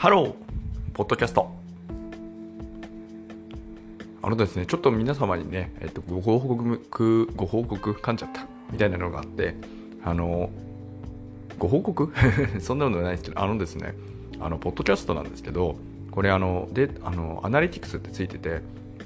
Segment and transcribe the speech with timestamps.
[0.00, 0.34] ハロー
[0.94, 1.50] ポッドキャスト
[4.22, 9.56] あのですね、ちょっと皆様にね、えっと、ご報告、ご報告噛んじゃったみたいなのがあって、
[10.02, 10.48] あの、
[11.58, 12.10] ご報告？
[12.60, 13.92] そんなのないですけど、あのですね、
[14.40, 15.76] あの、ポッドキャストなんですけど、
[16.12, 18.62] これあの、で、あの、アナリティクスってついてて、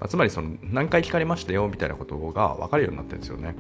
[0.07, 3.57] つまりその、何回聞かれましたよみたいなことが分かるようになってるんですよね。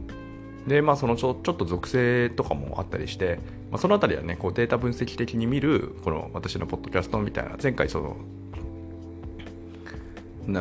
[0.66, 3.38] で、まあ、そのちょちょっと属性とかもあったりして、
[3.70, 8.16] まあ、そのあたりはね、こうデータ分析的に見る、この私のポッドキャストみたいな、前回その、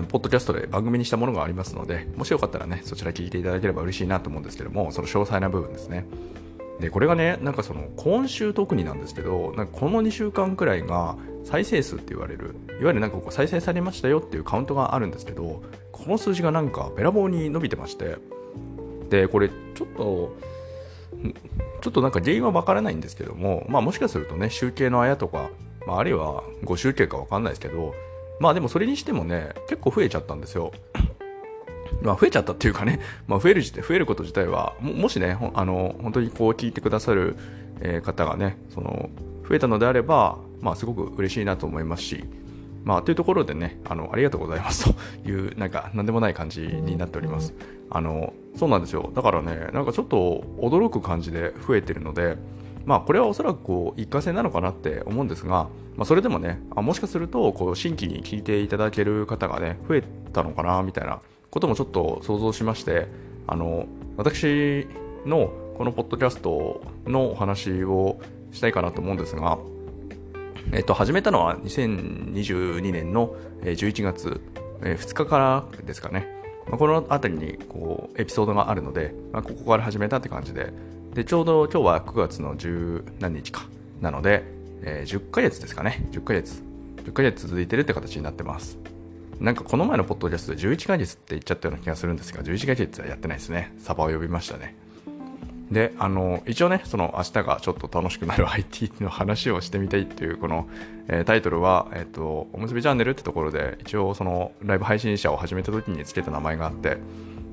[0.04, 6.06] ポッドキャストで番組にしたものがありますので、もしよかったらね、そちら聞いていただければ嬉しいなと思うんですけども、その詳細な部分ですね。
[6.80, 18.18] で、これがね、なんかその、今週特になんですけど、なんかこの2週間くらいが再生数って言われる、いわゆるなんかこう再生されましたよっていうカウントがあるんですけど、この数字がなんかべらぼうに伸びてまして、
[19.14, 20.36] で、これちょっと、
[21.82, 25.52] ちょっとなんか原因はわからないんですけども、まあもしかするとね、集計のあやとか、
[25.86, 27.94] まああるいはご集計かわかんないですけど、
[28.40, 30.72] まあでもそれにしてもね、結構増えちゃったんですよ。
[32.02, 37.36] まあ増えちゃったっていうかね、まあ増える増えること自体は、ももしね、あの、本当にこう聞いてくださる、
[38.02, 39.12] 方がね、その、
[39.48, 42.24] 増えたのであれば、まあすごく嬉しいなと思いますし、
[42.84, 47.54] まあ、というところでね、あの、ありがとうございます という、なんか、なんでもない感じになっております。
[47.90, 49.12] あの、そうなんですよ。
[49.14, 52.38] だからね、なんかちょっと驚く感じで増えてるので、
[52.86, 63.08] まあ、これはおそらくこう一過性なのかなって思うんですが、まあ、それでもね、あもしかするとこう新規に聞いていただける方がね、増えたのかなみたいなこともちょっと想像しまして、
[63.48, 63.86] あの
[64.18, 64.88] 私
[65.26, 68.20] のこのポッドキャストのお話を
[68.52, 69.58] したいかなと思うんですが、
[70.74, 74.42] えっと、始めたのは2022年の11月
[74.82, 76.28] 2日からですかね。
[76.68, 80.74] まあ、この辺りにこうエピソードがあるので、まあ、ここから始めたって感じで、
[81.14, 83.68] で、ちょうど今日は9月の10何日か
[84.02, 84.44] なので、
[84.82, 86.08] えー、10ヶ月ですかね。
[86.12, 86.64] 10ヶ月。
[87.04, 88.80] 10ヶ月続いてるって形になってます。
[89.40, 93.76] なんかこの前のポッドキャストで11ヶ月って言っちゃったような気がするんですが、11ヶ月はやってないですね。
[93.78, 94.76] サバを呼びましたね。
[95.74, 100.68] で、あの、一応ね、その明日がちょっと楽しくなる IT の話をしてみたいっていう、この、
[101.08, 106.98] えー、タイトルは、えっ、ー、と、おむすびチャンネルってところで、一応そのライブ配信者を始めた時につけた名前があって、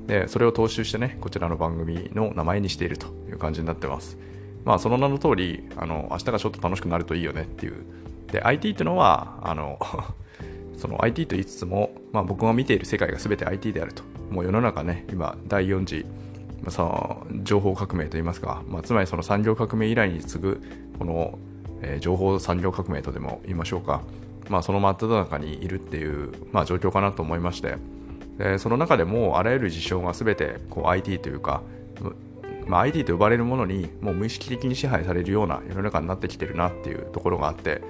[0.07, 4.17] で、それを踏襲してね、こちらの番組の名前にしているという感じになってます。
[4.65, 7.83] まあ、その名の通り、あの、明日がちょっと楽しくなるといいよねっていう。
[8.31, 9.79] で、IT っていうのは、あの、
[10.77, 14.03] その IT と言いつつも、まあ、僕が見ている世界が全て IT であると。
[14.29, 16.05] もう世の中ね、今、第4次、
[16.69, 20.61] その情報革命といいますか、まあ、つまりその産業革命以来に次ぐ
[20.99, 21.39] この、
[21.81, 24.01] えー、情報産業革命とでも言いましょうか、
[24.49, 27.77] まあ、その真っ只中にいるっていう、まあ、状況かなと思いまして。
[28.37, 31.61] でその中でもあらゆる事象が全てこう IT というか、
[32.65, 37.81] まあ、IT と呼ばれるものにもう無意識的に支配されるような世の中になってきてるなっていうところがあって、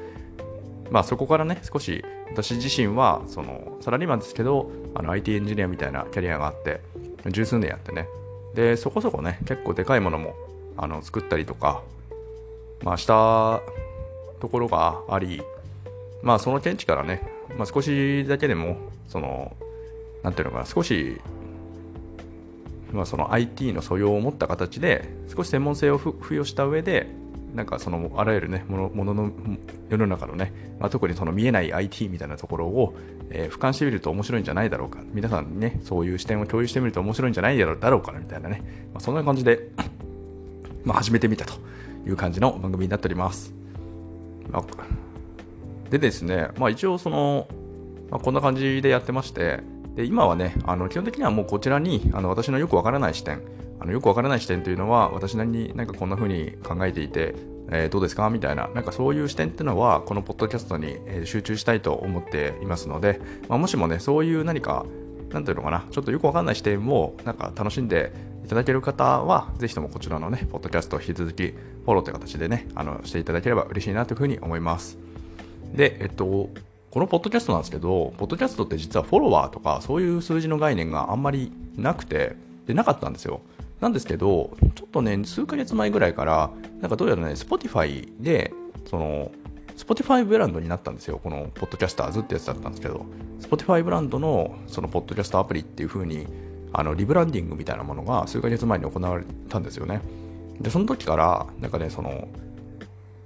[0.89, 6.81] まあ、そこからね少し私自身はそのサラリーマンですけどあの IT エンジニアみたいなキャリアがあって
[7.29, 8.07] 十数年やってね
[8.56, 10.35] で、そこそこね、結構でかいものも
[10.78, 11.81] あの作ったりとか、
[12.84, 13.62] まあ、した
[14.39, 15.41] ところがあり、
[16.22, 17.22] まあ、その見地からね、
[17.57, 19.56] まあ、少しだけでも、その、
[20.23, 21.19] 何ていうのかな、少し、
[22.91, 27.07] まあ、その IT の素養を持った形で、少し専門性を付与した上で、
[27.53, 29.31] なんかそのあらゆるね、ものものの
[29.89, 32.95] 世の中のね、まあ、特にその見えない IT みたいなところを、
[33.29, 35.00] えー、俯瞰してみると面白いんじゃないだろうか。
[35.13, 38.63] 皆さんね、そういう視点を共有してみると面白いんじゃないだろうかみたいなね、
[38.94, 39.69] まあ、そんな感じで
[40.85, 41.53] まあ、始めてみたと
[42.07, 43.53] いう感じの番組になっております。
[45.89, 47.47] でですね、まあ一応その、
[48.09, 49.59] まあ、こんな感じでやってまして、
[49.96, 53.41] で今はね、あの基本的にはもうこちらにあの私のよくわからない視点、
[53.79, 57.35] あのよくわからない視点というのは私なりになんかこんな風に考えていて、
[57.72, 58.30] えー、どうですか？
[58.30, 63.19] みたいな、なんかそういう視点っていうのはこのポッドキャストに集中したいと思っていますので、
[63.50, 64.85] まあ、もしもね、そういう何か、
[65.30, 68.12] なんていうのかな、ちょっとよくわかんない視点をなんか楽しんで
[68.46, 74.98] いただける方は、ぜひともこちらのね、ポッドキャストを引き続きフォローという形でね、あのしていただければ嬉しいなというふうに思います。
[75.74, 76.50] で、えっと、
[76.91, 82.35] このポッドキャストなんですけど、ポッドキャストって実はフォロワーとかそういう数字の概念があんまりなくて、
[82.67, 83.39] で、なかったんですよ。
[83.79, 86.51] なんですけど、ちょっとね、数ヶ月前ぐらいから、
[86.81, 88.53] なんかどうやらね、Spotify で、
[88.89, 89.31] その、
[89.77, 91.17] Spotify ブランドになったんですよ。
[91.23, 93.05] この、ポッドキャスターズってやつだったんですけど、
[93.39, 96.27] Spotify ブランドの、その、ポッドキャストアプリっていう風に、
[96.73, 100.01] あの、リブランディングみたいなものが数ヶ月前に行われたんですよね。
[100.59, 102.27] で、その時から、なんかね、その、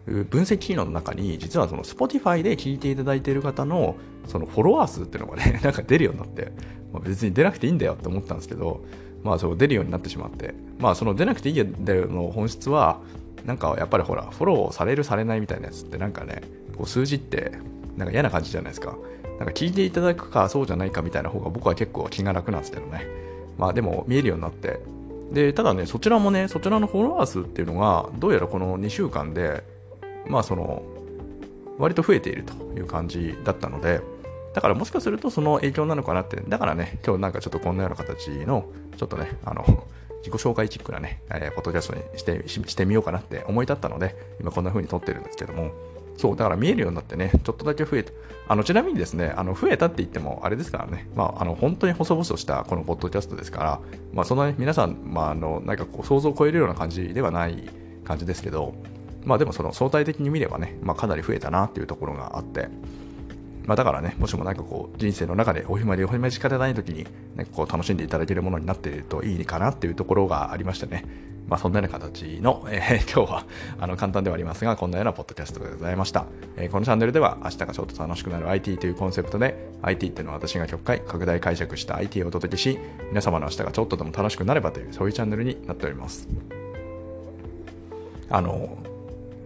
[0.05, 3.95] 分析機能の中に、実はその Spotify で聞いていただいている方の、
[4.27, 6.51] そのフォロワー数っていうのがね、 なんか出るようになって、
[6.93, 8.81] まあ、別に出なくていいんだよって思ったんですけど、
[9.23, 12.99] まあ、そう出るようになってしまって、まあ、その出なくていいんだよの本質は、
[13.45, 16.41] なんかやっぱりほら、フォローされる、されないみたいなやつって、なんかね、
[16.77, 17.53] こう数字って、
[17.97, 18.95] なんか嫌な感じじゃないですか。
[19.39, 23.05] なんか聞いていただくかそうじゃないかみたいな方が僕は結構気が楽なんですけどね。
[23.57, 24.79] まあでも見えるようになって。
[25.31, 29.63] で、ただね、そちらもね、そちらのフォロワー数っていうのが、どうやらこの2週間で、
[30.27, 30.83] まあその、
[31.77, 34.01] 割と増えているという感じだったので、
[34.53, 39.65] だからもしかするとその影響なのかなって、だからね、今日なんかちょっとこんなような形の、ちょっとね、あの、
[40.19, 45.71] 自己紹介チックなね、えー、ポッドキャストにしてしてみようかなって思い立ったので、今こんな風に撮ってるんですけども、
[46.17, 48.13] そう、だから見えるようになってね、ちょっとだけ増えた。
[48.47, 53.79] あの、ちなみにですね、あの、増えたって言っても、あれですからね、まあ、あの、本当に細々したこのポッドキャストですから、
[54.13, 57.69] まあ、そんなね、皆さん、まあ、あの、なんかこう、想像を超えるような感じではない
[58.05, 58.73] 感じですけど、
[59.25, 62.69] まあ、でもその相対的に見ればね、まあ、かなり増えたなっていうところがあって、
[63.65, 67.05] まあ、だからね、もしもなんかこう、人生の中でお暇でお暇で仕方ない時に、
[67.35, 71.05] ね、こう、楽しんでいただけるものになっているといいかなっていうところがありましてね、
[71.47, 73.45] まあ、そんなような形の、 えー、今日は
[73.79, 76.25] あの簡単ではありますが、こんなようなポッドキャストでございました。
[76.57, 82.79] えー、このチャンネルでは、明日がちょっと楽しくなる IT というコンセプトで、IT っていうのは私が極快、拡大解釈した IT をお届けし、
[83.09, 86.27] 皆様の明日がちょっとでも楽しくなればという、そういうチャンネルになっております。
[88.29, 88.77] あの、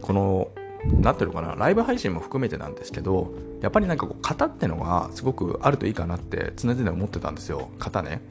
[0.01, 0.50] この、
[1.01, 7.69] なってるかな、ライブ配信も含めてなんですけど、やっぱりなんかこう、型ってのがすごくあるといいかなって常々思ってたんですよ。
[7.80, 8.22] 型ね。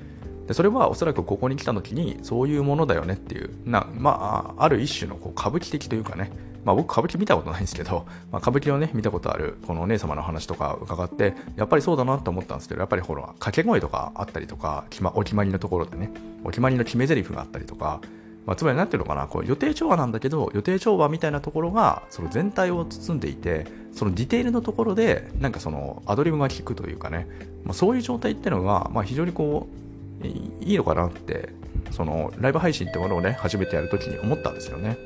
[0.49, 6.33] でそれはおそらくここに来た時にそういうものだよねっていうな、まあ、ある一種のこう歌舞伎的というかね、
[6.65, 16.11] まあ、僕歌舞伎見たことないんですけど、まあ、歌舞伎をね見たことあるこのお姉様の話とか伺ってやっぱりそうだなと思ったんですけどやっぱりほら掛け声とかあったりとかまお決まりのところでね
[16.43, 18.01] お決まりの決め台詞があったりとか
[18.47, 27.29] まあ、つまり何ていうのかなこう予定調和なんだけど予定調和みたいなところがその全体を包んでいてそのディテールのところでなんかそのアドリブが効くというかね、
[27.65, 29.79] まあ、そういう状態っていうのが、まあ、非常にこう
[30.25, 31.51] いいのかなって、
[31.91, 34.99] そのライブ配信ってものをね、初めてやるときに思ったんですよね。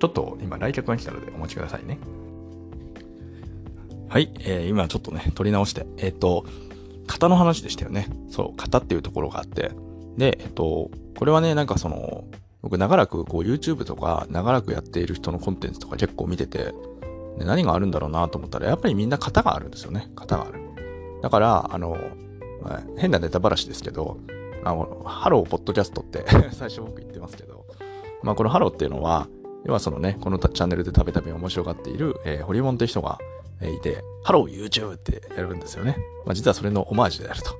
[0.00, 1.98] ちょっと今来客が来たのでお待ちくださいね。
[4.08, 6.46] はい、えー、今ちょっとね、撮り直して、えっ、ー、と、
[7.06, 8.08] 型の話でしたよね。
[8.30, 9.70] そう、型っていうところがあって。
[10.16, 12.24] で、えっ、と、これはね、なんかその、
[12.62, 16.74] 僕長らくこう YouTube とか長らくやっている人のコンテンツとか結構見てて、
[17.38, 20.10] で何があるんだろうなと思ったら、やっぱりみんな型があるんですよね。
[20.16, 20.60] 型がある。
[21.22, 21.96] だから、あの、
[22.96, 24.18] 変なネタばらしですけど、
[24.64, 27.64] あの、 Hello Podcast って 最初僕言ってますけど、
[28.22, 29.28] まあこのハローっていうのは、
[29.64, 33.18] 要はそのね、このチャンネルでたびたび面白がっている、えー、ホリエモンって人が
[33.62, 35.96] いて、 Hello YouTube ってやるんですよね。
[36.26, 37.54] まあ実はそれのオマージュであると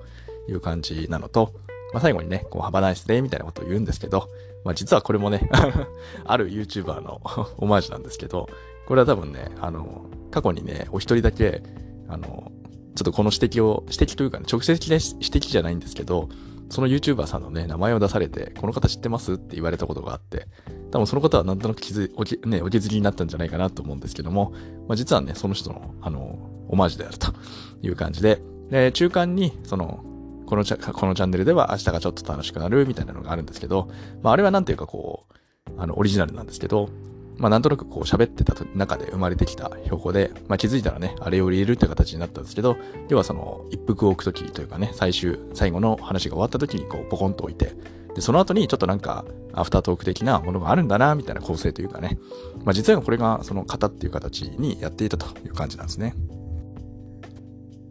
[0.48, 1.52] いう感じなのと、
[1.92, 4.28] まあ最後にね、こう、 Have a nice day みたいなことを言うんですけど、
[4.64, 5.48] まあ実はこれもね
[6.24, 7.20] ある YouTuber の
[7.58, 8.48] オマージュなんですけど、
[8.86, 11.62] これは多分ね、あの、過去にね、お一人だけ、
[12.08, 12.50] あの、
[12.94, 16.28] ちょっとこの指摘を、指摘というかね、直接的な指摘じゃないんですけど、
[16.70, 19.34] その YouTuber さんのね、名前を出されて、この方知ってます？
[19.34, 20.48] って言われたことがあって、
[20.90, 24.52] 多分その方はなんとなく気づ、おき、ね、お気づきになったんじゃないかなと思うんですけども、
[24.86, 26.38] まあ、実はね、その人の、あの、
[26.68, 27.32] オマージュであると
[27.82, 30.04] いう感じで、で、中間に、その、
[30.48, 33.90] このチャ、このチャンネルでは明日がちょっと楽しくなるみたいなのがあるんですけど、
[34.22, 36.88] まあ、あれはなんていうかこう、あの、オリジナルなんですけど、
[37.36, 42.78] まあなんとなくこう喋ってた中で生まれてきた標語で、まあ気づいたらね、あれを入れるって形になったんですけど、
[43.10, 47.74] 要はその一服を置くときというかね、最終、最後の話が終わったときにこうポコンと置いて、
[48.14, 52.18] で、その後にちょっとなんかアフタートーク的なものがあるんだな、みたいな構成というかね、
[52.64, 56.14] まあ実はこれがその型っていう形にやっていたという感じなんですね。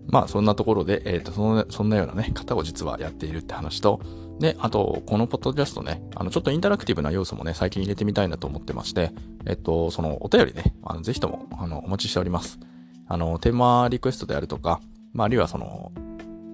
[0.07, 3.99] まあそんなところで、えっ、ー、と、その、そんなようなね、型を実はやっているって話と、
[4.39, 9.11] で、あと、このポッドキャストね、あの、ちょっとインタラクティブな要素もね、最近入れてみたいなと思ってまして、
[9.45, 12.59] えっと、その、お便りね、あの、ぜひとも、あの、お待ちしております。
[13.07, 14.79] あの、テーマリクエストであるとか、
[15.13, 15.91] まあ、あるいはその、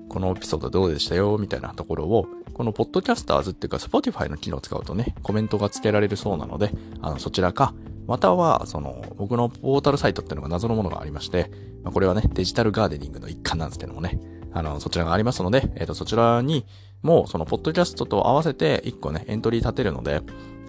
[0.07, 7.73] このエピソードどうでしたよ、みたいなところを、このポッドキャスターズっていうか、Spotify の機能を使うとね、コメントが付けられるそうなので、あの、そちらか、
[8.07, 11.49] または、その、僕のポータルサイトっていうのが謎のものがありまして、
[11.83, 14.19] まあ、これはね、デジタルガーデニングの一環なんですけどもね、
[14.53, 16.65] あの、そちらがありますので、えっ、ー、と、そちらに、
[17.01, 20.21] もう、その、ポッドキャストと合わせて、一個ね、エントリー立てるので、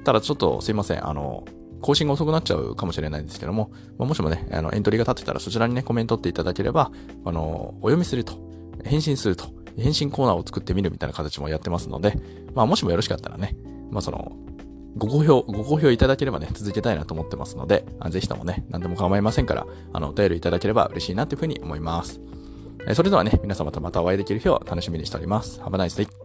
[0.05, 1.45] ただちょっと、すいません、あの、
[1.81, 6.91] 更新が遅くなっちゃうかもしれないんですけども、まあ、もしもね、あの、エントリーが立ってたら、そちらにね、コメントっていただければ、
[7.25, 8.35] あの、お読みすると、
[8.85, 12.17] 返信すると、返信コーナーを作ってみるみたいな形もやってますので、
[12.55, 13.55] まあ、もしもよろしかったらね、
[13.91, 14.33] まあ、その、
[14.97, 22.21] ご好評、ご好評いただければね、続けたいなと思ってますので、ぜひともね、何でも構いませんから、あの、お便りいただければ嬉しいなというふうに思います。
[22.95, 25.61] それではね、皆様とまたお会いできる日を楽しみにしております。
[25.61, 26.24] Have a nice day!